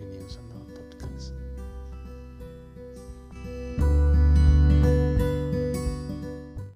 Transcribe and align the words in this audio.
opinions 0.00 0.55